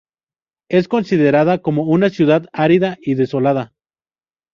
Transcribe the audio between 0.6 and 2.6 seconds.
Es considerada como una ciudad